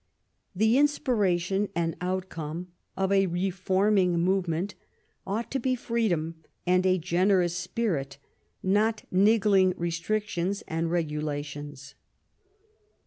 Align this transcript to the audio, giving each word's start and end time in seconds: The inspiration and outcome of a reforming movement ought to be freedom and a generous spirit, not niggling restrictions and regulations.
The 0.55 0.79
inspiration 0.79 1.69
and 1.75 1.95
outcome 2.01 2.69
of 2.97 3.11
a 3.11 3.27
reforming 3.27 4.17
movement 4.17 4.73
ought 5.27 5.51
to 5.51 5.59
be 5.59 5.75
freedom 5.75 6.41
and 6.65 6.87
a 6.87 6.97
generous 6.97 7.55
spirit, 7.55 8.17
not 8.63 9.03
niggling 9.11 9.75
restrictions 9.77 10.63
and 10.67 10.89
regulations. 10.89 11.93